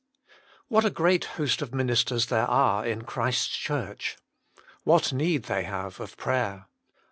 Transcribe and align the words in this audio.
What 0.67 0.83
a 0.83 0.89
great 0.89 1.25
host 1.37 1.61
of 1.61 1.75
ministers 1.75 2.25
there 2.25 2.47
are 2.47 2.83
in 2.83 3.03
Christ 3.03 3.51
s 3.51 3.55
Church. 3.55 4.17
What 4.83 5.13
need 5.13 5.43
they 5.43 5.61
have 5.65 5.99
of 5.99 6.17
prayer. 6.17 6.65